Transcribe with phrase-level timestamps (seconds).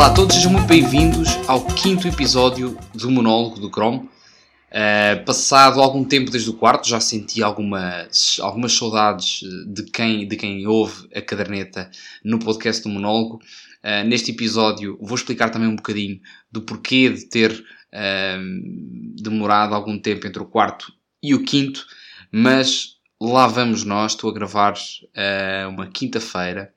[0.00, 3.98] Olá a todos, sejam muito bem-vindos ao quinto episódio do monólogo do Chrome.
[3.98, 10.38] Uh, passado algum tempo desde o quarto, já senti algumas, algumas saudades de quem, de
[10.38, 11.90] quem ouve a caderneta
[12.24, 13.42] no podcast do monólogo.
[13.84, 16.18] Uh, neste episódio vou explicar também um bocadinho
[16.50, 20.90] do porquê de ter uh, demorado algum tempo entre o quarto
[21.22, 21.84] e o quinto,
[22.32, 24.12] mas lá vamos nós.
[24.12, 24.72] Estou a gravar
[25.68, 26.72] uma quinta-feira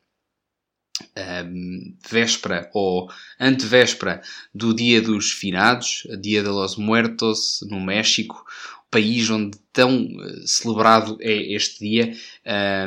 [1.46, 4.22] um, véspera ou antevéspera
[4.54, 8.46] do Dia dos Finados, Dia de los Muertos, no México,
[8.94, 12.14] país onde tão eh, celebrado é este dia,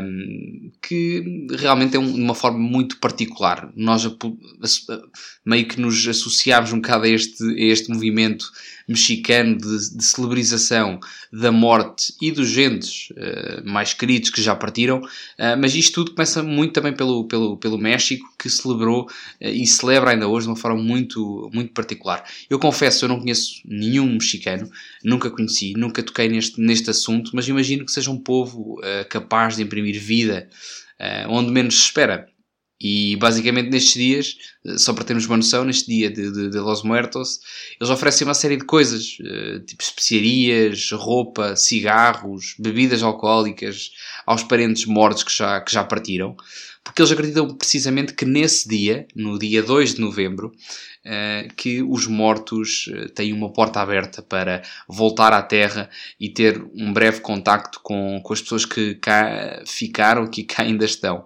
[0.01, 3.73] um, que realmente é um, de uma forma muito particular.
[3.74, 4.05] Nós
[5.45, 8.52] meio que nos associámos um bocado a este, a este movimento
[8.87, 11.01] mexicano de, de celebrização
[11.32, 16.15] da morte e dos gentes uh, mais queridos que já partiram, uh, mas isto tudo
[16.15, 19.09] começa muito também pelo, pelo, pelo México, que celebrou uh,
[19.40, 22.24] e celebra ainda hoje de uma forma muito, muito particular.
[22.48, 24.70] Eu confesso, eu não conheço nenhum mexicano,
[25.02, 29.62] nunca conheci, nunca toquei neste, neste assunto, mas imagino que seja um povo capaz de
[29.62, 30.48] imprimir vida
[31.29, 32.29] onde menos se espera.
[32.80, 36.59] E basicamente nestes dias, eh, só para termos uma noção, neste dia de, de, de
[36.59, 37.41] Los Muertos,
[37.80, 43.93] eles oferecem uma série de coisas, eh, tipo especiarias, roupa, cigarros, bebidas alcoólicas
[44.27, 46.37] aos parentes mortos que já, que já partiram
[46.87, 50.52] porque eles acreditam precisamente que nesse dia, no dia 2 de novembro,
[51.04, 56.64] uh, que os mortos uh, têm uma porta aberta para voltar à Terra e ter
[56.76, 61.24] um breve contacto com, com as pessoas que cá ficaram, que cá ainda estão.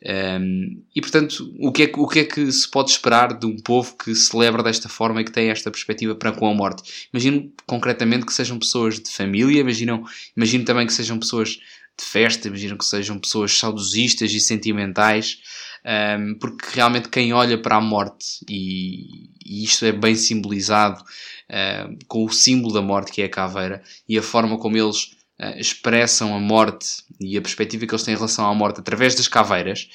[0.00, 3.56] Ehm, e portanto, o que, é, o que é que se pode esperar de um
[3.56, 7.08] povo que celebra desta forma e que tem esta perspectiva para com a morte?
[7.12, 10.04] Imagino concretamente que sejam pessoas de família, imagino,
[10.36, 11.58] imagino também que sejam pessoas
[11.98, 15.38] de festa, imagino que sejam pessoas saudosistas e sentimentais,
[15.84, 21.98] um, porque realmente quem olha para a morte, e, e isto é bem simbolizado uh,
[22.06, 25.04] com o símbolo da morte que é a caveira, e a forma como eles
[25.40, 29.14] uh, expressam a morte e a perspectiva que eles têm em relação à morte através
[29.14, 29.88] das caveiras,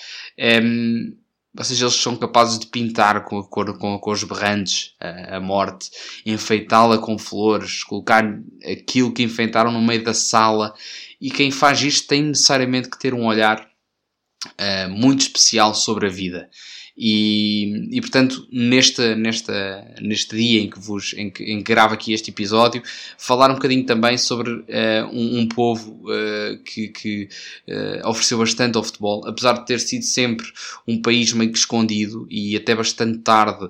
[0.63, 1.15] um,
[1.57, 5.37] ou seja, eles são capazes de pintar com a cor, com a cores berrantes a,
[5.37, 5.89] a morte,
[6.25, 8.25] enfeitá-la com flores, colocar
[8.69, 10.73] aquilo que enfeitaram no meio da sala
[11.19, 13.67] e quem faz isto tem necessariamente que ter um olhar
[14.45, 16.49] uh, muito especial sobre a vida.
[16.97, 21.93] E, e portanto, nesta, nesta, neste dia em que, vos, em, que, em que gravo
[21.93, 22.81] aqui este episódio,
[23.17, 24.65] falar um bocadinho também sobre uh,
[25.11, 27.27] um, um, povo uh, que, que
[27.67, 30.47] uh, ofereceu bastante ao futebol, apesar de ter sido sempre
[30.87, 33.69] um país meio que escondido e até bastante tarde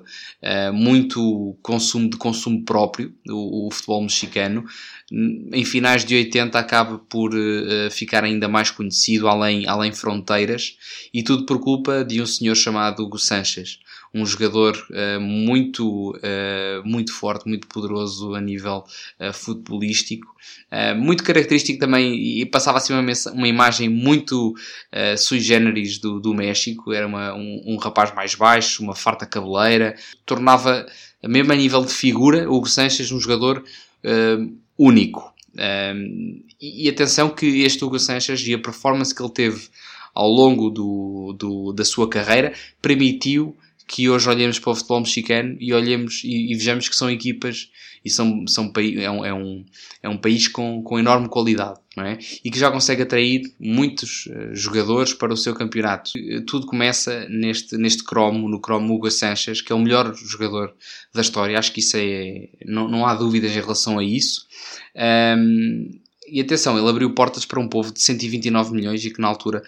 [0.72, 4.64] muito consumo de consumo próprio, o, o futebol mexicano
[5.10, 10.76] em finais de 80 acaba por uh, ficar ainda mais conhecido além, além fronteiras
[11.14, 13.78] e tudo por culpa de um senhor chamado Hugo Sanches,
[14.12, 18.84] um jogador uh, muito, uh, muito forte, muito poderoso a nível
[19.32, 20.34] futebolístico,
[20.96, 24.54] muito característico também e passava assim uma, uma imagem muito
[25.16, 29.96] sui generis do, do México, era uma, um, um rapaz mais baixo, uma farta cabeleira,
[30.24, 30.86] tornava
[31.24, 33.64] mesmo a nível de figura, Hugo Sanches um jogador
[34.78, 35.34] único.
[35.54, 39.68] Um, e, e, atenção que este Hugo Sanchez e a performance que ele teve
[40.14, 45.56] ao longo do, do, da sua carreira permitiu que hoje olhemos para o futebol mexicano
[45.60, 47.70] e olhemos e, e vejamos que são equipas
[48.04, 49.64] e são, são é, um, é, um,
[50.02, 52.18] é um país com, com enorme qualidade não é?
[52.44, 56.12] e que já consegue atrair muitos uh, jogadores para o seu campeonato.
[56.46, 60.74] Tudo começa neste, neste cromo, no cromo Hugo Sanchez, que é o melhor jogador
[61.12, 61.58] da história.
[61.58, 62.48] Acho que isso é.
[62.64, 64.46] Não, não há dúvidas em relação a isso.
[64.94, 65.98] Um,
[66.28, 69.62] e atenção, ele abriu portas para um povo de 129 milhões e que na altura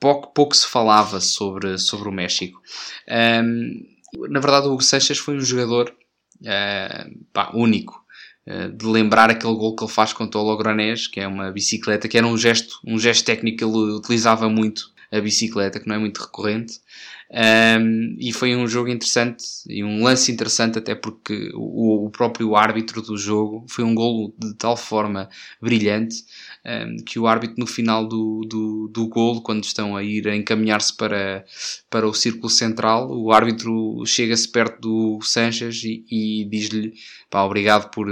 [0.00, 2.60] pouco, pouco se falava sobre, sobre o México.
[3.08, 3.82] Um,
[4.28, 5.94] na verdade, o Hugo Sanches foi um jogador
[6.42, 8.04] uh, pá, único.
[8.46, 12.08] Uh, de lembrar aquele gol que ele faz contra o Logranés, que é uma bicicleta,
[12.08, 15.96] que era um gesto, um gesto técnico que ele utilizava muito, a bicicleta, que não
[15.96, 16.80] é muito recorrente.
[17.28, 22.54] Um, e foi um jogo interessante e um lance interessante, até porque o, o próprio
[22.54, 25.28] árbitro do jogo foi um golo de tal forma
[25.60, 26.24] brilhante
[26.64, 30.36] um, que o árbitro, no final do, do, do golo, quando estão a ir a
[30.36, 31.44] encaminhar-se para,
[31.90, 36.94] para o círculo central, o árbitro chega-se perto do Sanches e, e diz-lhe
[37.28, 38.06] pá, obrigado por,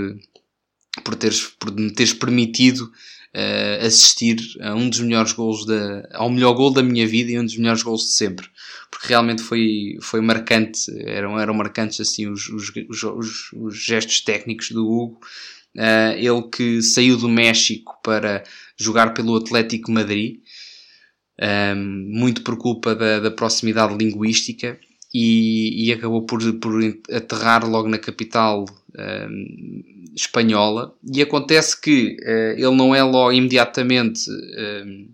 [1.05, 2.91] por, teres, por me teres permitido
[3.35, 7.39] uh, assistir a um dos melhores gols da, ao melhor gol da minha vida e
[7.39, 8.47] um dos melhores gols de sempre.
[8.91, 14.71] Porque realmente foi, foi marcante, eram, eram marcantes assim os, os, os, os gestos técnicos
[14.71, 15.21] do Hugo.
[15.77, 18.45] Uh, ele que saiu do México para
[18.77, 20.37] jogar pelo Atlético Madrid,
[21.77, 24.79] um, muito por culpa da, da proximidade linguística
[25.15, 26.83] e, e acabou por, por
[27.13, 28.65] aterrar logo na capital
[28.99, 30.93] um, espanhola.
[31.15, 35.09] E acontece que uh, ele não é logo imediatamente um,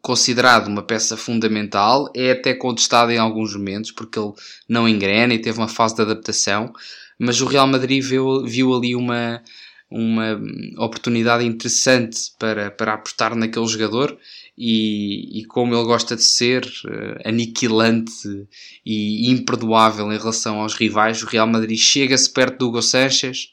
[0.00, 4.32] considerado uma peça fundamental, é até contestado em alguns momentos porque ele
[4.68, 6.72] não engrena e teve uma fase de adaptação,
[7.18, 9.42] mas o Real Madrid viu, viu ali uma,
[9.90, 10.38] uma
[10.78, 14.18] oportunidade interessante para, para apostar naquele jogador
[14.56, 18.46] e, e como ele gosta de ser uh, aniquilante
[18.86, 23.48] e imperdoável em relação aos rivais, o Real Madrid chega-se perto do Hugo Sanchez,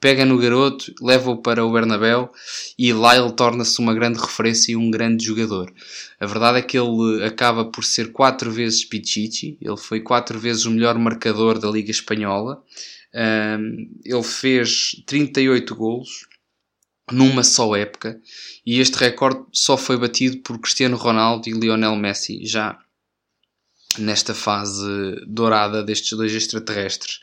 [0.00, 2.32] pega no garoto, leva-o para o Bernabéu
[2.78, 5.72] e lá ele torna-se uma grande referência e um grande jogador.
[6.18, 10.64] A verdade é que ele acaba por ser quatro vezes Pichichi, ele foi quatro vezes
[10.64, 12.62] o melhor marcador da Liga Espanhola,
[13.12, 16.29] um, ele fez 38 golos
[17.10, 18.20] numa só época
[18.64, 22.78] e este recorde só foi batido por Cristiano Ronaldo e Lionel Messi já
[23.98, 24.84] nesta fase
[25.26, 27.20] dourada destes dois extraterrestres.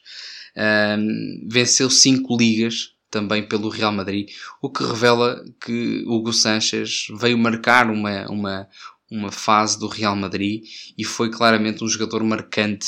[0.58, 4.30] Um, venceu cinco ligas também pelo Real Madrid,
[4.62, 8.68] o que revela que Hugo Sanchez veio marcar uma, uma,
[9.10, 10.64] uma fase do Real Madrid
[10.98, 12.88] e foi claramente um jogador marcante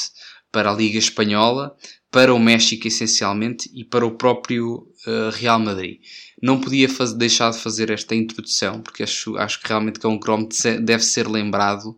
[0.52, 1.75] para a Liga Espanhola,
[2.12, 6.00] para o México essencialmente e para o próprio uh, Real Madrid.
[6.42, 10.10] Não podia faz, deixar de fazer esta introdução, porque acho, acho que realmente que é
[10.10, 10.50] um cromo
[10.82, 11.96] deve ser lembrado.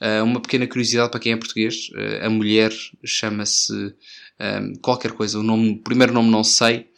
[0.00, 2.72] Uh, uma pequena curiosidade para quem é português: uh, a mulher
[3.04, 3.94] chama-se
[4.82, 5.38] qualquer coisa.
[5.38, 6.88] O, nome, o primeiro nome não sei,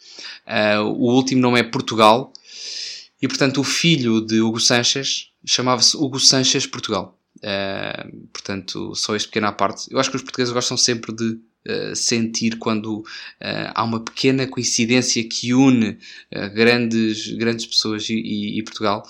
[0.83, 2.33] o último nome é Portugal,
[3.21, 7.15] e portanto o filho de Hugo Sanches chamava-se Hugo Sanches Portugal.
[8.33, 9.85] Portanto, só este pequeno à parte.
[9.91, 13.03] Eu acho que os portugueses gostam sempre de uh, sentir quando uh,
[13.73, 15.97] há uma pequena coincidência que une
[16.53, 19.03] grandes, grandes pessoas e, e, e Portugal.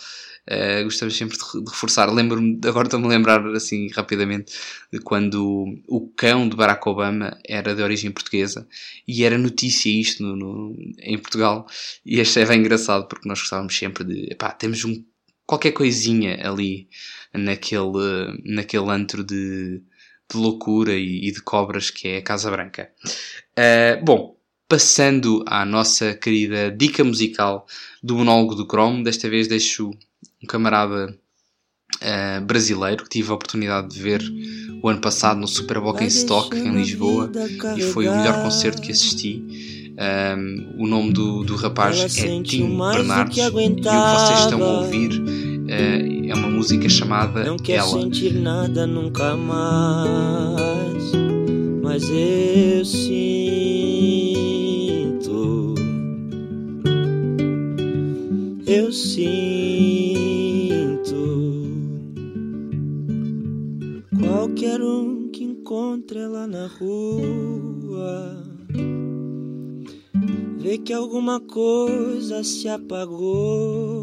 [0.50, 2.10] Uh, gostamos sempre de, de reforçar.
[2.10, 4.54] Lembro-me, agora estou-me a lembrar assim rapidamente
[4.92, 8.66] de quando o cão de Barack Obama era de origem portuguesa
[9.06, 11.68] e era notícia isto no, no, em Portugal.
[12.06, 15.04] E achei bem engraçado porque nós gostávamos sempre de, pá, temos um,
[15.46, 16.88] qualquer coisinha ali
[17.34, 19.82] naquele, naquele antro de,
[20.32, 22.90] de loucura e, e, de cobras que é a Casa Branca.
[23.58, 24.36] Uh, bom,
[24.68, 27.66] passando à nossa querida dica musical
[28.04, 29.92] do monólogo do Chrome, desta vez deixo
[30.44, 31.18] um camarada
[31.96, 34.22] uh, brasileiro que tive a oportunidade de ver
[34.84, 37.32] o ano passado no Super Bowl em Stock, em Lisboa,
[37.76, 39.44] e foi o melhor concerto que assisti.
[40.00, 44.82] Um, o nome do, do rapaz é Tim Bernardes e o que vocês estão a
[44.82, 47.88] ouvir é uma música chamada Não quer Ela.
[47.88, 51.12] sentir nada nunca mais,
[51.82, 53.36] mas eu sinto,
[58.66, 59.58] eu sinto.
[64.20, 68.44] Qualquer um que encontre ela na rua
[70.60, 73.97] vê que alguma coisa se apagou.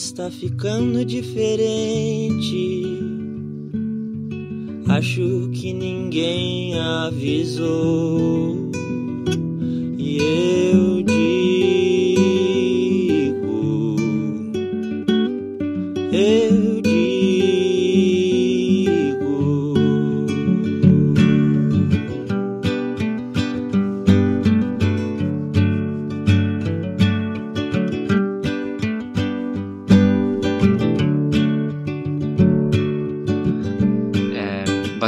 [0.00, 2.82] Está ficando diferente.
[4.88, 8.59] Acho que ninguém avisou.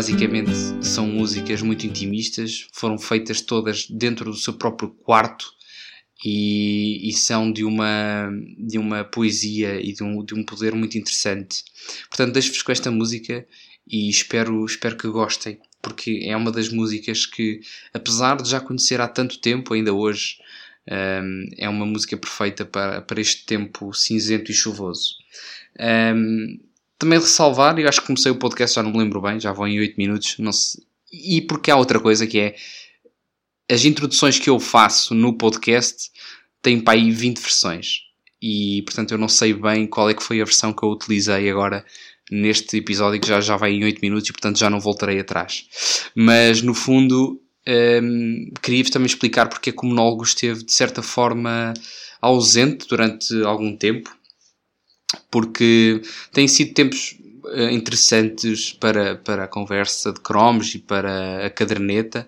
[0.02, 0.50] Basicamente
[0.84, 5.46] são músicas muito intimistas, foram feitas todas dentro do seu próprio quarto
[6.24, 8.28] e, e são de uma,
[8.58, 11.62] de uma poesia e de um, de um poder muito interessante.
[12.08, 13.46] Portanto, deixo-vos com esta música
[13.86, 17.60] e espero, espero que gostem, porque é uma das músicas que,
[17.94, 20.38] apesar de já conhecer há tanto tempo, ainda hoje
[20.90, 25.14] um, é uma música perfeita para, para este tempo cinzento e chuvoso.
[25.78, 26.58] Um,
[27.02, 29.66] também ressalvar, eu acho que comecei o podcast, já não me lembro bem, já vou
[29.66, 32.54] em 8 minutos, não sei, e porque há outra coisa que é
[33.68, 36.10] as introduções que eu faço no podcast
[36.62, 38.02] têm para aí 20 versões
[38.40, 41.50] e portanto eu não sei bem qual é que foi a versão que eu utilizei
[41.50, 41.84] agora
[42.30, 45.66] neste episódio que já, já vai em 8 minutos e portanto já não voltarei atrás.
[46.14, 51.02] Mas no fundo um, queria-vos também explicar porque é que o monólogo esteve de certa
[51.02, 51.74] forma
[52.20, 54.10] ausente durante algum tempo
[55.30, 56.02] porque
[56.32, 62.26] têm sido tempos uh, interessantes para, para a conversa de cromos e para a caderneta,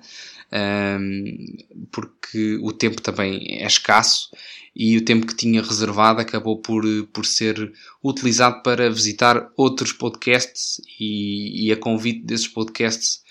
[0.52, 1.56] um,
[1.90, 4.30] porque o tempo também é escasso
[4.74, 7.72] e o tempo que tinha reservado acabou por, por ser
[8.02, 13.22] utilizado para visitar outros podcasts e, e a convite desses podcasts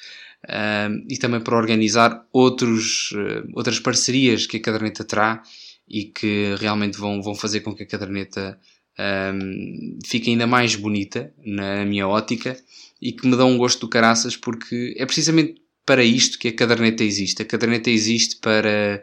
[0.46, 5.44] uh, e também para organizar outros, uh, outras parcerias que a caderneta terá
[5.88, 8.58] e que realmente vão, vão fazer com que a caderneta
[9.00, 12.58] um, fique ainda mais bonita na minha ótica
[13.02, 16.56] e que me dão um gosto do caraças porque é precisamente para isto que a
[16.56, 17.42] caderneta existe.
[17.42, 19.02] A caderneta existe para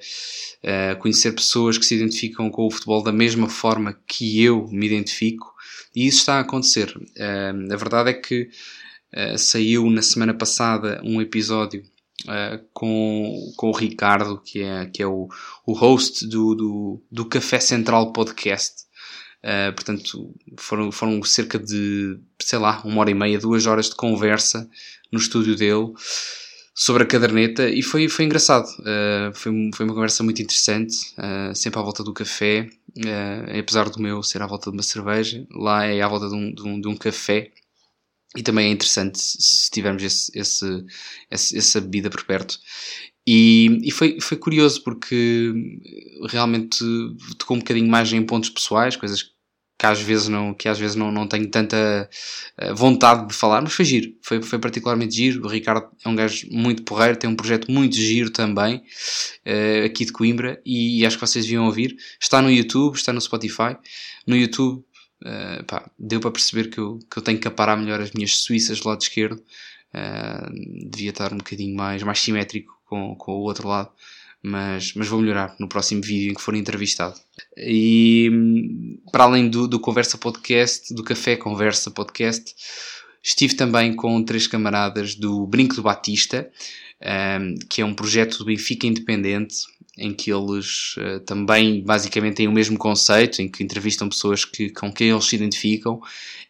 [0.65, 4.87] uh, conhecer pessoas que se identificam com o futebol da mesma forma que eu me
[4.87, 5.53] identifico
[5.95, 6.89] e isso está a acontecer.
[6.97, 8.49] Uh, a verdade é que
[9.15, 11.83] uh, saiu na semana passada um episódio
[12.75, 15.27] com, com o Ricardo, que é, que é o,
[15.65, 18.83] o host do, do, do Café Central Podcast.
[19.43, 23.97] Uh, portanto, foram, foram cerca de, sei lá, uma hora e meia, duas horas de
[23.97, 24.69] conversa
[25.11, 25.93] no estúdio dele
[26.75, 28.67] sobre a caderneta e foi, foi engraçado.
[28.81, 32.69] Uh, foi, foi uma conversa muito interessante, uh, sempre à volta do café,
[33.59, 36.53] apesar do meu ser à volta de uma cerveja, lá é à volta de um,
[36.53, 37.51] de um, de um café.
[38.37, 40.87] E também é interessante se tivermos esse, esse,
[41.31, 42.61] essa bebida por perto.
[43.33, 45.53] E, e foi, foi curioso porque
[46.29, 46.85] realmente
[47.39, 49.23] tocou um bocadinho mais em pontos pessoais, coisas
[49.79, 52.11] que às vezes não, que às vezes não, não tenho tanta
[52.59, 55.45] eh, vontade de falar, mas foi giro, foi, foi particularmente giro.
[55.45, 58.83] O Ricardo é um gajo muito porreiro, tem um projeto muito giro também,
[59.47, 61.97] uh, aqui de Coimbra, e, e, acho que vocês deviam ouvir.
[62.21, 63.77] Está no YouTube, está no Spotify.
[64.27, 64.83] No YouTube,
[65.23, 68.39] uh, pá, deu para perceber que eu, que eu tenho que aparar melhor as minhas
[68.39, 69.41] suíças do lado esquerdo.
[69.95, 73.89] Uh, devia estar um bocadinho mais, mais simétrico com, com o outro lado,
[74.43, 77.15] mas, mas vou melhorar no próximo vídeo em que for entrevistado.
[77.57, 78.29] E
[79.13, 82.55] para além do, do Conversa Podcast, do Café Conversa Podcast,
[83.23, 86.51] estive também com três camaradas do Brinco do Batista,
[87.01, 89.57] um, que é um projeto do Benfica Independente,
[89.97, 94.71] em que eles uh, também basicamente têm o mesmo conceito, em que entrevistam pessoas que,
[94.71, 96.01] com quem eles se identificam,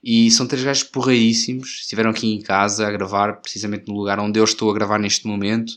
[0.03, 4.39] e são três gajos porreiríssimos, estiveram aqui em casa a gravar, precisamente no lugar onde
[4.39, 5.73] eu estou a gravar neste momento,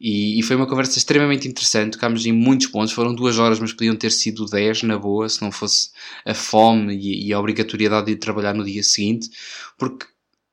[0.00, 1.92] e, e, foi uma conversa extremamente interessante.
[1.92, 2.92] Tocámos em muitos pontos.
[2.92, 5.90] Foram duas horas, mas podiam ter sido dez, na boa, se não fosse
[6.24, 9.28] a fome e, e a obrigatoriedade de trabalhar no dia seguinte.
[9.76, 10.06] Porque,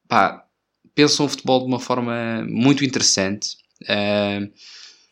[0.08, 0.46] pá,
[0.94, 3.56] pensam o futebol de uma forma muito interessante.
[3.84, 4.52] Uh,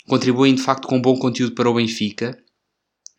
[0.06, 2.38] contribuem, de facto, com um bom conteúdo para o Benfica.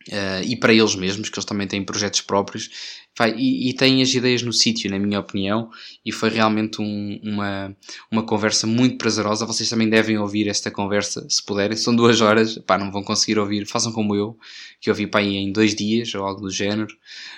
[0.07, 2.69] Uh, e para eles mesmos, que eles também têm projetos próprios,
[3.17, 5.69] vai, e, e, têm as ideias no sítio, na minha opinião,
[6.05, 7.75] e foi realmente um, uma,
[8.09, 9.45] uma conversa muito prazerosa.
[9.45, 13.37] Vocês também devem ouvir esta conversa, se puderem, são duas horas, pá, não vão conseguir
[13.37, 14.37] ouvir, façam como eu,
[14.79, 16.95] que ouvi aí em dois dias, ou algo do género,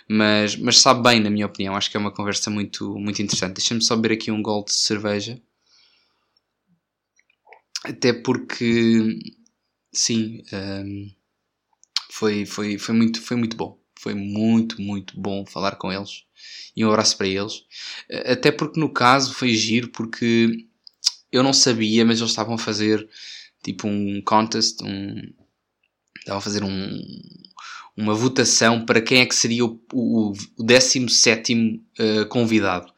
[0.08, 3.56] mas, mas sabe bem, na minha opinião, acho que é uma conversa muito, muito interessante.
[3.56, 5.42] Deixa-me só beber aqui um gol de cerveja,
[7.84, 9.18] até porque,
[9.94, 10.44] sim.
[10.54, 11.19] Um,
[12.10, 13.80] foi, foi, foi, muito, foi muito bom.
[13.98, 16.24] Foi muito, muito bom falar com eles.
[16.76, 17.64] E um abraço para eles.
[18.26, 20.66] Até porque no caso foi giro porque
[21.32, 23.08] eu não sabia, mas eles estavam a fazer
[23.64, 25.22] tipo um contest, um,
[26.18, 27.02] estavam a fazer um,
[27.96, 32.92] uma votação para quem é que seria o, o, o 17 uh, convidado.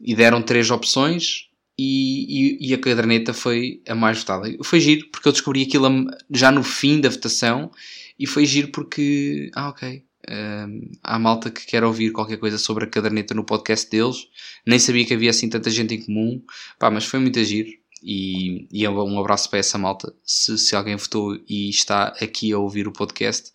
[0.00, 1.48] E deram três opções
[1.78, 4.48] e, e, e, a caderneta foi a mais votada.
[4.62, 7.70] Foi giro porque eu descobri aquilo já no fim da votação
[8.18, 10.04] e foi giro porque, ah, ok.
[10.30, 14.28] Um, há malta que quer ouvir qualquer coisa sobre a caderneta no podcast deles.
[14.66, 16.42] Nem sabia que havia assim tanta gente em comum.
[16.78, 17.70] Pá, mas foi muito giro.
[18.02, 20.12] E, e é um abraço para essa malta.
[20.24, 23.50] Se, se alguém votou e está aqui a ouvir o podcast,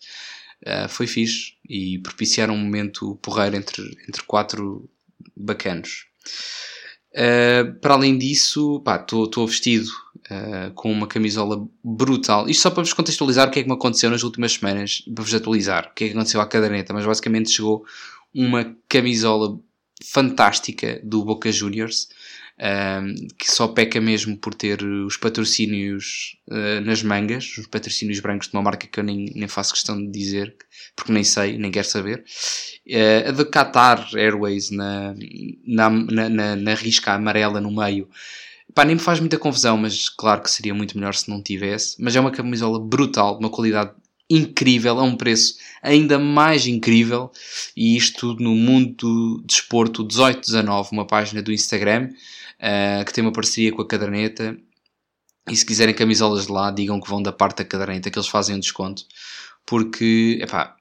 [0.66, 1.54] uh, foi fixe.
[1.68, 4.90] E propiciaram um momento porreiro entre, entre quatro
[5.36, 6.06] bacanos.
[7.14, 9.88] Uh, para além disso, estou vestido
[10.30, 12.48] uh, com uma camisola brutal.
[12.48, 15.24] Isto só para vos contextualizar o que é que me aconteceu nas últimas semanas, para
[15.24, 17.84] vos atualizar o que é que aconteceu à caderneta, mas basicamente chegou
[18.34, 19.58] uma camisola
[20.04, 22.08] fantástica do Boca Juniors,
[23.38, 28.54] que só peca mesmo por ter os patrocínios uh, nas mangas, os patrocínios brancos de
[28.54, 30.56] uma marca que eu nem, nem faço questão de dizer,
[30.96, 32.24] porque nem sei, nem quero saber.
[32.86, 35.14] Uh, a da Qatar Airways na,
[35.64, 38.08] na, na, na, risca amarela no meio
[38.74, 41.96] Pá, nem me faz muita confusão, mas claro que seria muito melhor se não tivesse.
[41.98, 43.92] Mas é uma camisola brutal, de uma qualidade
[44.30, 47.30] incrível, a um preço ainda mais incrível.
[47.76, 52.10] E isto no mundo do desporto 1819, uma página do Instagram
[52.60, 54.56] uh, que tem uma parceria com a caderneta.
[55.50, 58.28] E se quiserem camisolas de lá, digam que vão da parte da caderneta, que eles
[58.28, 59.04] fazem um desconto.
[59.64, 60.76] Porque, epá,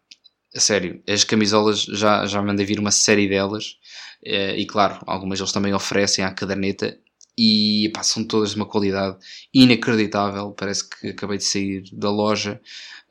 [0.56, 3.78] a sério, as camisolas já, já mandei vir uma série delas.
[4.26, 6.98] Uh, e claro, algumas eles também oferecem à caderneta
[7.38, 9.18] e são todas de uma qualidade
[9.54, 10.52] inacreditável.
[10.52, 12.60] Parece que acabei de sair da loja,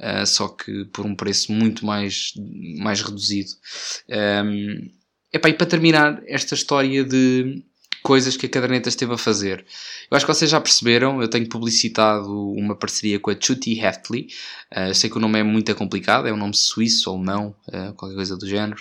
[0.01, 2.33] uh, só que por um preço muito mais,
[2.79, 3.53] mais reduzido.
[4.45, 4.91] Um,
[5.33, 7.63] epá, e para terminar esta história de
[8.07, 9.67] coisas que a caderneta esteve a fazer.
[10.09, 14.29] Eu acho que vocês já perceberam, eu tenho publicitado uma parceria com a Chuty Heftley.
[14.73, 18.15] Uh, sei que o nome é muito complicado, é um nome suíço, alemão, uh, qualquer
[18.15, 18.81] coisa do género.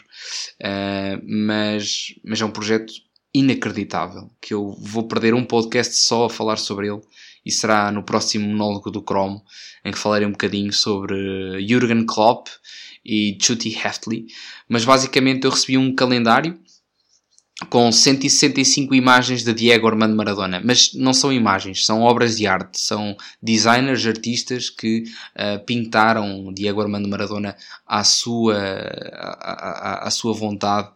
[0.61, 2.93] Uh, mas, mas é um projeto
[3.33, 7.01] inacreditável, que eu vou perder um podcast só a falar sobre ele
[7.43, 9.41] e será no próximo monólogo do Chrome,
[9.83, 11.15] em que falarei um bocadinho sobre
[11.67, 12.47] Jürgen Klopp
[13.03, 14.27] e Chuty Heftley.
[14.69, 16.59] Mas basicamente eu recebi um calendário
[17.69, 22.79] com 165 imagens de Diego Armando Maradona, mas não são imagens, são obras de arte,
[22.79, 27.55] são designers, artistas que uh, pintaram Diego Armando Maradona
[27.87, 28.57] à sua,
[29.13, 30.89] à, à, à sua vontade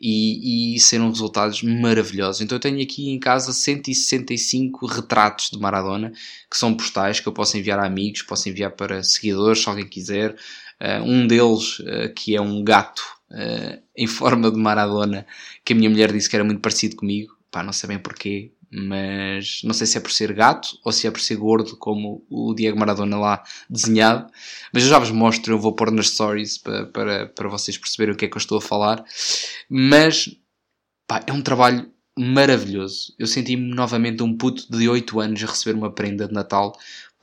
[0.00, 2.40] e, e serão resultados maravilhosos.
[2.40, 6.12] Então eu tenho aqui em casa 165 retratos de Maradona,
[6.48, 9.86] que são postais que eu posso enviar a amigos, posso enviar para seguidores, se alguém
[9.88, 10.36] quiser.
[10.80, 15.26] Uh, um deles, uh, que é um gato uh, em forma de Maradona,
[15.64, 17.36] que a minha mulher disse que era muito parecido comigo.
[17.50, 21.06] Pá, não sei bem porquê, mas não sei se é por ser gato ou se
[21.06, 24.30] é por ser gordo, como o Diego Maradona lá desenhado.
[24.72, 28.14] Mas eu já vos mostro, eu vou pôr nas stories para, para, para vocês perceberem
[28.14, 29.04] o que é que eu estou a falar.
[29.68, 30.28] Mas
[31.06, 33.14] pá, é um trabalho maravilhoso.
[33.18, 36.76] Eu senti-me novamente um puto de 8 anos a receber uma prenda de Natal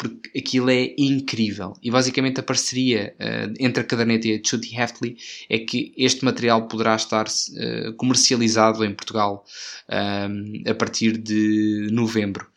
[0.09, 1.73] porque aquilo é incrível.
[1.81, 5.17] E basicamente a parceria uh, entre a caderneta e a Chuty Heftley
[5.49, 9.45] é que este material poderá estar uh, comercializado em Portugal
[9.89, 12.47] uh, a partir de novembro.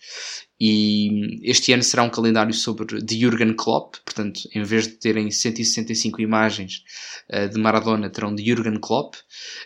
[0.59, 5.31] E este ano será um calendário sobre de Jürgen Klopp, portanto, em vez de terem
[5.31, 6.83] 165 imagens
[7.31, 9.17] uh, de Maradona, terão de Jürgen Klopp.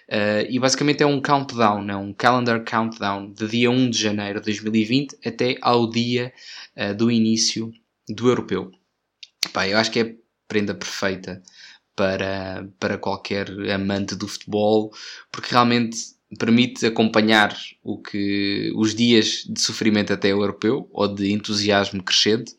[0.09, 4.41] Uh, e basicamente é um countdown, é um calendar countdown de dia 1 de janeiro
[4.41, 6.33] de 2020 até ao dia
[6.77, 7.73] uh, do início
[8.09, 8.73] do europeu.
[9.53, 10.15] Pá, eu acho que é a
[10.49, 11.41] prenda perfeita
[11.95, 14.91] para, para qualquer amante do futebol,
[15.31, 15.99] porque realmente
[16.39, 22.55] permite acompanhar o que os dias de sofrimento até o europeu ou de entusiasmo crescente.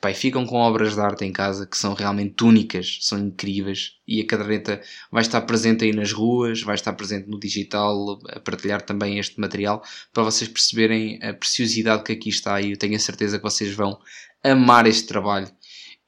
[0.00, 4.20] Pai, ficam com obras de arte em casa que são realmente únicas, são incríveis e
[4.20, 8.82] a caderneta vai estar presente aí nas ruas, vai estar presente no digital, a partilhar
[8.82, 13.00] também este material para vocês perceberem a preciosidade que aqui está e eu tenho a
[13.00, 13.98] certeza que vocês vão
[14.44, 15.50] amar este trabalho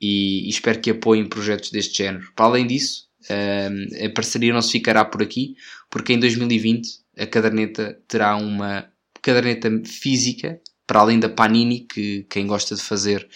[0.01, 2.31] e, e espero que apoiem projetos deste género.
[2.37, 5.57] Para além disso, hum, a parceria não se ficará por aqui,
[5.91, 12.47] porque em 2020 a caderneta terá uma caderneta física, para além da Panini, que quem
[12.47, 13.29] gosta de fazer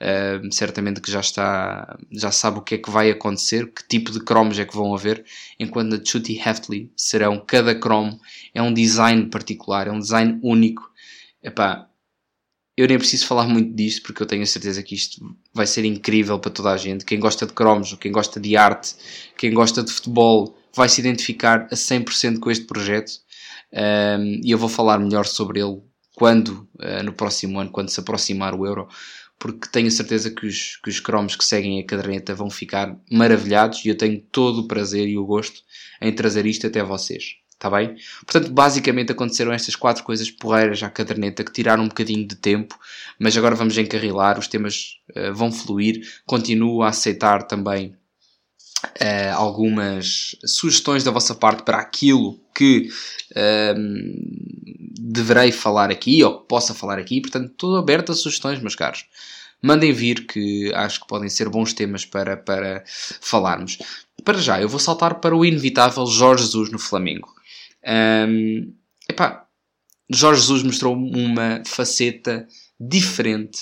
[0.00, 4.10] uh, certamente que já está, já sabe o que é que vai acontecer, que tipo
[4.10, 5.24] de cromos é que vão haver,
[5.58, 8.20] enquanto na Chuty Heftley serão, cada cromo
[8.54, 10.90] é um design particular, é um design único.
[11.42, 11.88] Epá,
[12.76, 15.84] eu nem preciso falar muito disto porque eu tenho a certeza que isto vai ser
[15.84, 17.04] incrível para toda a gente.
[17.04, 18.94] Quem gosta de cromos, quem gosta de arte,
[19.38, 23.12] quem gosta de futebol, vai se identificar a 100% com este projeto
[23.72, 25.80] um, e eu vou falar melhor sobre ele
[26.14, 28.88] quando, uh, no próximo ano, quando se aproximar o Euro,
[29.38, 33.84] porque tenho certeza que os, que os cromos que seguem a caderneta vão ficar maravilhados
[33.84, 35.62] e eu tenho todo o prazer e o gosto
[36.00, 37.36] em trazer isto até vocês.
[37.54, 37.94] Está bem?
[38.24, 42.78] Portanto, basicamente aconteceram estas quatro coisas porreiras à caderneta que tiraram um bocadinho de tempo,
[43.18, 46.00] mas agora vamos encarrilar, os temas uh, vão fluir.
[46.26, 47.94] Continuo a aceitar também
[48.84, 52.88] uh, algumas sugestões da vossa parte para aquilo que
[53.32, 53.74] uh,
[54.98, 57.20] deverei falar aqui ou que possa falar aqui.
[57.20, 59.06] Portanto, estou aberto a sugestões, meus caros.
[59.62, 62.82] Mandem vir que acho que podem ser bons temas para, para
[63.20, 63.78] falarmos.
[64.24, 67.28] Para já, eu vou saltar para o inevitável Jorge Jesus no Flamengo.
[67.86, 68.72] Um,
[69.08, 69.46] epá,
[70.10, 72.46] Jorge Jesus mostrou uma faceta
[72.78, 73.60] diferente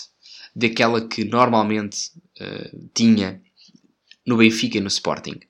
[0.55, 3.41] daquela que normalmente uh, tinha
[4.29, 5.41] no Benfica e no Sporting.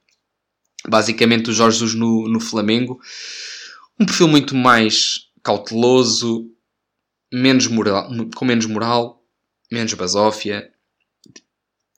[0.87, 3.01] Basicamente, o Jorge Jesus no, no Flamengo,
[3.99, 6.49] um perfil muito mais cauteloso,
[7.33, 9.25] menos moral, com menos moral,
[9.71, 10.73] menos basófia.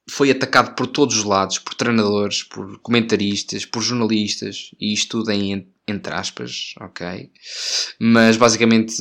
[0.08, 5.30] Foi atacado por todos os lados, por treinadores, por comentaristas, por jornalistas, e isto tudo
[5.30, 7.30] em entre aspas, ok?
[7.98, 8.94] Mas basicamente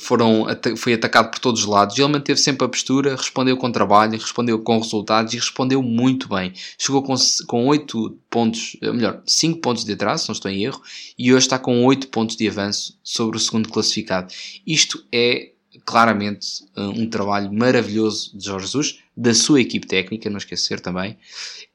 [0.00, 1.98] foram, foi atacado por todos os lados.
[1.98, 6.52] Ele manteve sempre a postura, respondeu com trabalho, respondeu com resultados e respondeu muito bem.
[6.78, 7.14] Chegou com,
[7.46, 10.80] com 8 pontos, eh, melhor, 5 pontos de atraso, não estou em erro,
[11.18, 14.32] e hoje está com 8 pontos de avanço sobre o segundo classificado.
[14.66, 15.52] Isto é
[15.84, 21.16] claramente eh, um trabalho maravilhoso de Jorge Jesus, da sua equipe técnica, não esquecer também,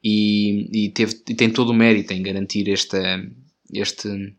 [0.03, 3.23] e, e, teve, e tem todo o mérito em garantir esta,
[3.73, 4.36] este,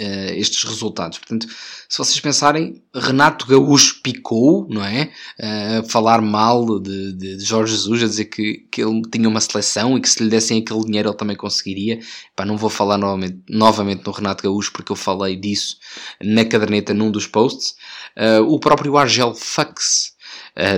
[0.00, 1.18] uh, estes resultados.
[1.18, 1.46] Portanto,
[1.88, 5.10] se vocês pensarem, Renato Gaúcho picou, não é?
[5.38, 9.96] Uh, falar mal de, de, Jorge Jesus, a dizer que, que ele tinha uma seleção
[9.96, 12.00] e que se lhe dessem aquele dinheiro ele também conseguiria.
[12.46, 15.76] Não vou falar novamente, novamente no Renato Gaúcho porque eu falei disso
[16.22, 17.74] na caderneta num dos posts.
[18.16, 20.18] Uh, o próprio Argel Fux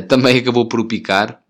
[0.06, 1.41] também acabou por o picar.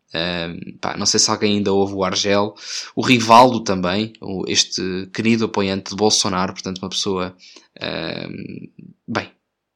[0.81, 2.55] Pá, não sei se alguém ainda ouve o Argel,
[2.95, 4.13] o Rivaldo também,
[4.47, 7.35] este querido apoiante de Bolsonaro, portanto, uma pessoa.
[7.79, 8.71] Uh,
[9.09, 9.31] bem,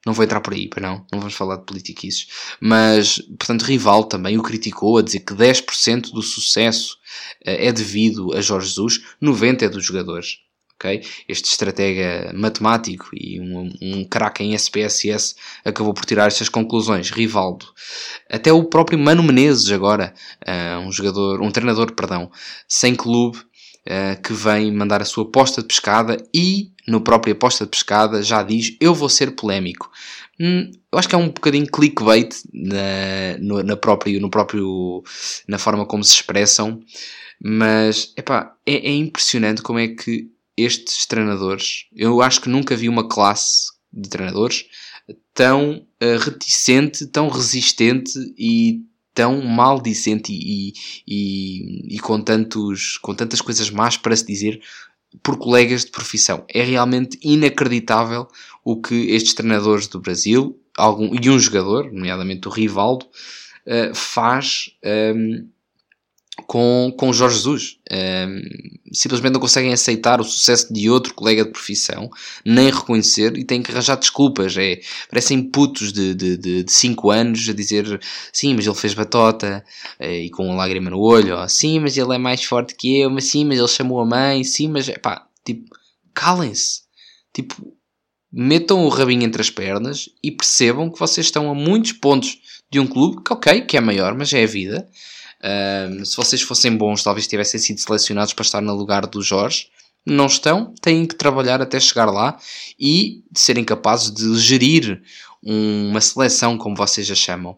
[0.05, 2.27] não vou entrar por aí, para não, não vamos falar de politiquices,
[2.61, 8.33] mas, portanto, Rivaldo também o criticou a dizer que 10% do sucesso uh, é devido
[8.33, 10.46] a Jorge Jesus, 90% é dos jogadores
[10.77, 11.03] ok?
[11.27, 15.35] Este estratega matemático e um, um craque em SPSS
[15.65, 17.09] acabou por tirar estas conclusões.
[17.09, 17.65] Rivaldo.
[18.29, 20.13] Até o próprio Mano Menezes agora,
[20.47, 22.31] uh, um jogador, um treinador, perdão,
[22.67, 27.65] sem clube, uh, que vem mandar a sua aposta de pescada e no próprio aposta
[27.65, 29.91] de pescada já diz eu vou ser polémico.
[30.39, 35.03] Hum, eu acho que é um bocadinho clickbait na, no, na próprio, no próprio,
[35.47, 36.79] na forma como se expressam,
[37.43, 42.89] mas epá, é, é impressionante como é que estes treinadores, eu acho que nunca vi
[42.89, 44.65] uma classe de treinadores
[45.33, 48.81] tão uh, reticente, tão resistente e
[49.13, 50.73] tão maldicente e,
[51.07, 54.61] e, e, com, tantos, com tantas coisas más para se dizer
[55.23, 56.45] por colegas de profissão.
[56.49, 58.27] É realmente inacreditável
[58.63, 64.71] o que estes treinadores do Brasil algum, e um jogador, nomeadamente o Rivaldo, uh, faz
[64.83, 65.47] um, ehm,
[66.47, 67.77] com, com Jorge Jesus.
[67.91, 68.41] Um,
[68.93, 72.09] simplesmente não conseguem aceitar o sucesso de outro colega de profissão,
[72.45, 74.55] nem reconhecer e têm que arranjar desculpas.
[74.57, 74.79] É,
[75.09, 77.99] parecem putos de 5 anos a dizer
[78.31, 79.63] sim, mas ele fez batota
[79.99, 82.97] eh, e com uma lágrima no olho, ou, sim, mas ele é mais forte que
[82.97, 85.69] eu, mas sim, mas ele chamou a mãe, sim, mas pá, tipo,
[86.13, 86.83] calem-se.
[87.33, 87.75] Tipo,
[88.31, 92.39] metam o rabinho entre as pernas e percebam que vocês estão a muitos pontos
[92.71, 94.89] de um clube que, ok, que é maior, mas é a vida
[96.03, 99.67] se vocês fossem bons, talvez tivessem sido selecionados para estar no lugar do Jorge.
[100.05, 102.39] Não estão, têm que trabalhar até chegar lá
[102.79, 105.01] e serem capazes de gerir
[105.43, 107.57] uma seleção, como vocês a chamam.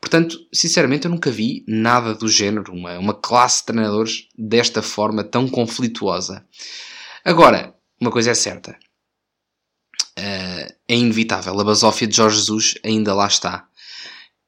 [0.00, 5.22] Portanto, sinceramente, eu nunca vi nada do género, uma, uma classe de treinadores desta forma
[5.22, 6.44] tão conflituosa.
[7.24, 8.78] Agora, uma coisa é certa.
[10.18, 11.58] Uh, é inevitável.
[11.58, 13.68] A basófia de Jorge Jesus ainda lá está.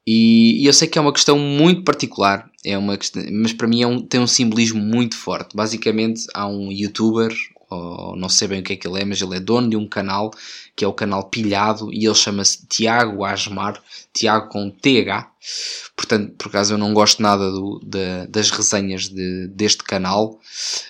[0.05, 3.67] E, e, eu sei que é uma questão muito particular, é uma questão, mas para
[3.67, 5.55] mim é um, tem um simbolismo muito forte.
[5.55, 7.33] Basicamente, há um youtuber,
[7.69, 9.77] ou não sei bem o que é que ele é, mas ele é dono de
[9.77, 10.31] um canal,
[10.75, 13.81] que é o canal Pilhado, e ele chama-se Tiago Asmar,
[14.13, 15.31] Tiago com TH.
[15.95, 17.81] Portanto, por acaso eu não gosto nada do,
[18.29, 20.39] das resenhas de, deste canal,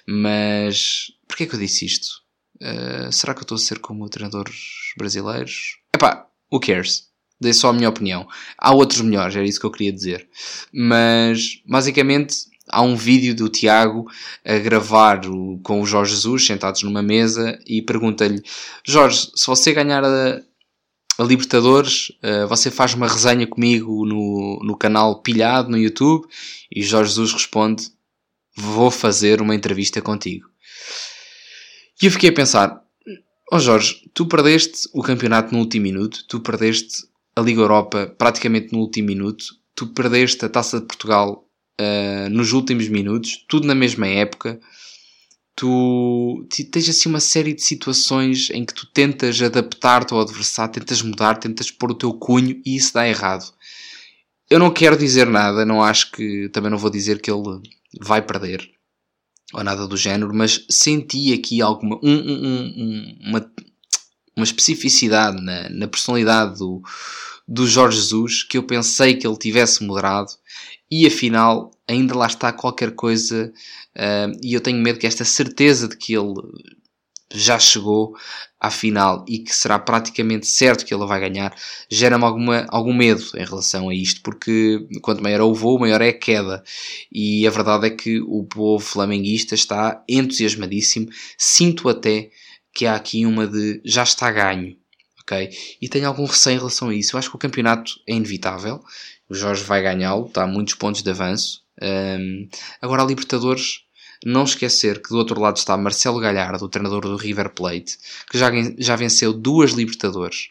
[0.07, 2.23] mas porquê que eu disse isto?
[2.61, 5.79] Uh, será que eu estou a ser como treinadores brasileiros?
[5.93, 7.12] Epá, who cares?
[7.39, 8.27] Dei só a minha opinião.
[8.57, 10.27] Há outros melhores, era isso que eu queria dizer.
[10.71, 14.09] Mas, basicamente, há um vídeo do Tiago
[14.45, 18.41] a gravar o, com o Jorge Jesus sentados numa mesa e pergunta-lhe:
[18.85, 20.41] Jorge, se você ganhar a,
[21.19, 26.27] a Libertadores, uh, você faz uma resenha comigo no, no canal Pilhado no YouTube?
[26.71, 27.89] E Jorge Jesus responde:
[28.55, 30.47] Vou fazer uma entrevista contigo.
[32.01, 32.81] E eu fiquei a pensar:
[33.51, 37.03] Ó oh Jorge, tu perdeste o campeonato no último minuto, tu perdeste
[37.35, 41.47] a Liga Europa praticamente no último minuto, tu perdeste a Taça de Portugal
[41.79, 44.59] uh, nos últimos minutos, tudo na mesma época.
[45.55, 51.01] Tu tens assim uma série de situações em que tu tentas adaptar-te ao adversário, tentas
[51.01, 53.53] mudar, tentas pôr o teu cunho e isso dá errado.
[54.49, 56.49] Eu não quero dizer nada, não acho que.
[56.49, 57.61] Também não vou dizer que ele
[58.01, 58.73] vai perder
[59.53, 61.99] ou nada do género, mas senti aqui alguma.
[62.03, 63.51] Um, um, um, uma,
[64.35, 66.81] uma especificidade na, na personalidade do,
[67.47, 70.31] do Jorge Jesus que eu pensei que ele tivesse moderado
[70.89, 73.51] e afinal ainda lá está qualquer coisa
[73.95, 76.33] uh, e eu tenho medo que esta certeza de que ele
[77.33, 78.15] já chegou
[78.59, 81.53] à final e que será praticamente certo que ele vai ganhar,
[81.89, 86.09] gera-me algum medo em relação a isto, porque quanto maior é o voo, maior é
[86.09, 86.63] a queda.
[87.11, 91.09] E a verdade é que o povo flamenguista está entusiasmadíssimo.
[91.37, 92.29] Sinto até
[92.73, 94.75] que há aqui uma de já está ganho,
[95.21, 95.49] ok?
[95.81, 97.15] E tenho algum receio em relação a isso.
[97.15, 98.83] Eu acho que o campeonato é inevitável,
[99.29, 101.63] o Jorge vai ganhá-lo, está a muitos pontos de avanço.
[101.81, 102.47] Um,
[102.81, 103.83] agora, a Libertadores,
[104.25, 107.97] não esquecer que do outro lado está Marcelo Galhardo, o treinador do River Plate,
[108.29, 110.49] que já, já venceu duas Libertadores.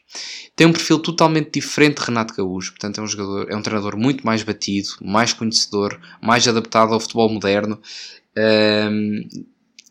[0.54, 3.96] Tem um perfil totalmente diferente de Renato Gaúcho, portanto é um, jogador, é um treinador
[3.96, 7.80] muito mais batido, mais conhecedor, mais adaptado ao futebol moderno.
[8.36, 9.28] Um,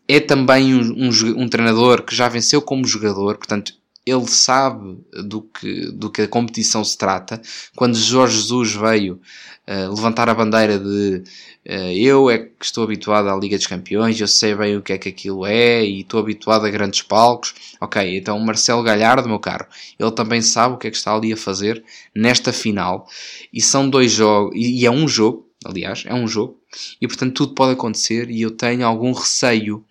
[0.08, 5.42] é também um, um, um, treinador que já venceu como jogador, portanto, ele sabe do
[5.42, 7.40] que, do que a competição se trata.
[7.76, 9.20] Quando Jorge Jesus veio
[9.68, 11.22] uh, levantar a bandeira de
[11.68, 14.92] uh, eu é que estou habituado à Liga dos Campeões, eu sei bem o que
[14.92, 17.54] é que aquilo é e estou habituado a grandes palcos.
[17.80, 19.66] Ok, então Marcelo Galhardo, meu caro,
[19.98, 21.84] ele também sabe o que é que está ali a fazer
[22.14, 23.06] nesta final.
[23.52, 26.60] E são dois jogos, e é um jogo, aliás, é um jogo,
[27.00, 29.84] e portanto tudo pode acontecer e eu tenho algum receio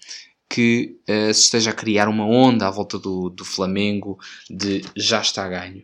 [0.50, 5.22] que uh, se esteja a criar uma onda à volta do, do Flamengo de já
[5.22, 5.84] está ganho.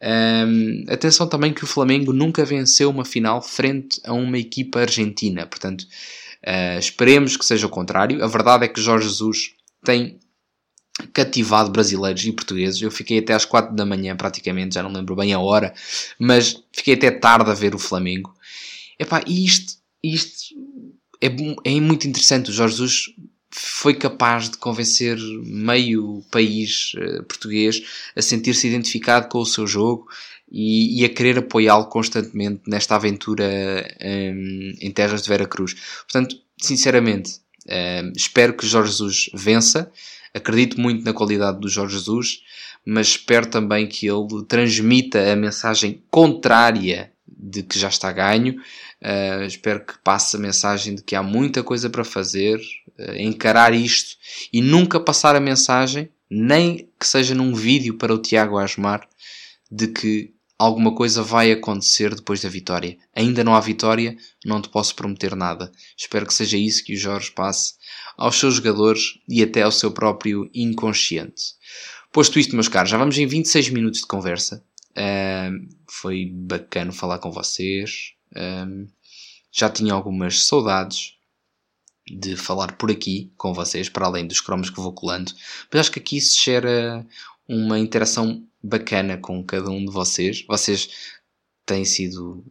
[0.00, 5.46] Um, atenção também que o Flamengo nunca venceu uma final frente a uma equipa argentina,
[5.46, 5.82] portanto,
[6.46, 8.22] uh, esperemos que seja o contrário.
[8.22, 10.20] A verdade é que Jorge Jesus tem
[11.12, 12.80] cativado brasileiros e portugueses.
[12.80, 15.74] Eu fiquei até às 4 da manhã, praticamente, já não lembro bem a hora,
[16.18, 18.34] mas fiquei até tarde a ver o Flamengo.
[18.98, 20.54] Epá, e isto, isto
[21.20, 21.28] é,
[21.64, 22.50] é muito interessante.
[22.50, 23.14] O Jorge Jesus
[23.56, 27.82] foi capaz de convencer meio país uh, português
[28.16, 30.08] a sentir-se identificado com o seu jogo
[30.50, 35.74] e, e a querer apoiá-lo constantemente nesta aventura um, ehm, em terras de Vera Cruz.
[36.02, 39.90] Portanto, sinceramente, um, ehm, espero que Jorge Jesus vença.
[40.34, 42.42] Acredito muito na qualidade do Jorge Jesus,
[42.84, 48.56] mas espero também que ele transmita a mensagem contrária de que já está ganho.
[49.04, 52.58] Uh, espero que passe a mensagem de que há muita coisa para fazer,
[52.98, 54.16] uh, encarar isto
[54.50, 59.06] e nunca passar a mensagem, nem que seja num vídeo para o Tiago Asmar,
[59.70, 62.96] de que alguma coisa vai acontecer depois da vitória.
[63.14, 65.70] Ainda não há vitória, não te posso prometer nada.
[65.98, 67.74] Espero que seja isso que o Jorge passe
[68.16, 71.42] aos seus jogadores e até ao seu próprio inconsciente.
[72.10, 74.64] Posto isto, meus caros, já vamos em 26 minutos de conversa.
[74.92, 78.14] Uh, foi bacana falar com vocês.
[78.36, 78.86] Um,
[79.52, 81.14] já tinha algumas saudades
[82.06, 85.32] de falar por aqui com vocês, para além dos cromos que vou colando,
[85.72, 87.06] mas acho que aqui se gera
[87.48, 90.44] uma interação bacana com cada um de vocês.
[90.46, 91.14] Vocês
[91.66, 92.44] têm sido,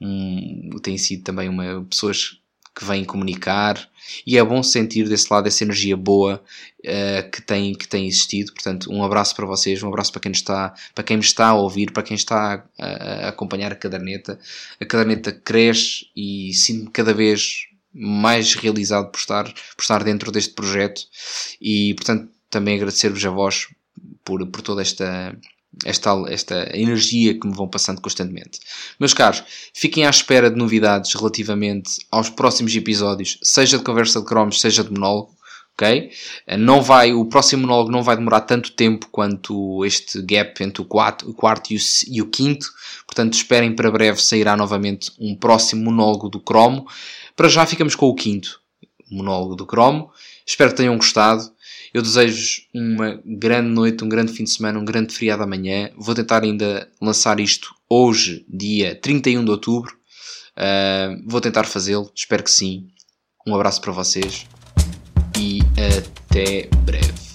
[0.00, 2.39] um, têm sido também uma, pessoas
[2.74, 3.88] que vêm comunicar
[4.26, 6.42] e é bom sentir desse lado essa energia boa
[6.80, 8.52] uh, que, tem, que tem existido.
[8.52, 11.54] Portanto, um abraço para vocês, um abraço para quem, está, para quem me está a
[11.54, 14.38] ouvir, para quem está a, a acompanhar a caderneta.
[14.80, 20.54] A caderneta cresce e sinto-me cada vez mais realizado por estar, por estar dentro deste
[20.54, 21.02] projeto
[21.60, 23.68] e, portanto, também agradecer-vos a vós
[24.24, 25.36] por, por toda esta
[25.84, 28.60] esta, esta energia que me vão passando constantemente.
[28.98, 29.42] Meus caros,
[29.74, 34.84] fiquem à espera de novidades relativamente aos próximos episódios, seja de conversa de cromos, seja
[34.84, 35.34] de monólogo.
[35.74, 36.10] ok?
[36.58, 40.84] Não vai, o próximo monólogo não vai demorar tanto tempo quanto este gap entre o
[40.84, 42.66] quarto, o quarto e, o, e o quinto,
[43.06, 46.86] portanto esperem para breve sairá novamente um próximo monólogo do cromo.
[47.36, 48.60] Para já ficamos com o quinto
[49.10, 50.10] monólogo do cromo.
[50.46, 51.50] Espero que tenham gostado.
[51.92, 55.90] Eu desejo uma grande noite, um grande fim de semana, um grande feriado amanhã.
[55.96, 59.92] Vou tentar ainda lançar isto hoje, dia 31 de outubro.
[60.56, 62.88] Uh, vou tentar fazê-lo, espero que sim.
[63.46, 64.46] Um abraço para vocês
[65.38, 67.29] e até breve.